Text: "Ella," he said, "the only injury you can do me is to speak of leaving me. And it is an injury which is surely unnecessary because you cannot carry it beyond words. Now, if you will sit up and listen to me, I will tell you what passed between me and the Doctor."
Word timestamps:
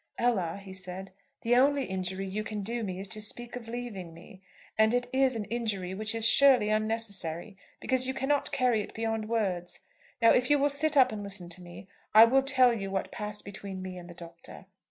"Ella," 0.17 0.59
he 0.59 0.73
said, 0.73 1.11
"the 1.43 1.55
only 1.55 1.83
injury 1.85 2.25
you 2.25 2.43
can 2.43 2.63
do 2.63 2.81
me 2.81 2.97
is 2.97 3.07
to 3.09 3.21
speak 3.21 3.55
of 3.55 3.67
leaving 3.67 4.15
me. 4.15 4.41
And 4.75 4.95
it 4.95 5.05
is 5.13 5.35
an 5.35 5.45
injury 5.45 5.93
which 5.93 6.15
is 6.15 6.27
surely 6.27 6.69
unnecessary 6.69 7.55
because 7.79 8.07
you 8.07 8.13
cannot 8.15 8.51
carry 8.51 8.81
it 8.81 8.95
beyond 8.95 9.29
words. 9.29 9.81
Now, 10.19 10.31
if 10.31 10.49
you 10.49 10.57
will 10.57 10.69
sit 10.69 10.97
up 10.97 11.11
and 11.11 11.21
listen 11.21 11.49
to 11.49 11.61
me, 11.61 11.87
I 12.15 12.25
will 12.25 12.41
tell 12.41 12.73
you 12.73 12.89
what 12.89 13.11
passed 13.11 13.45
between 13.45 13.83
me 13.83 13.95
and 13.99 14.09
the 14.09 14.15
Doctor." 14.15 14.65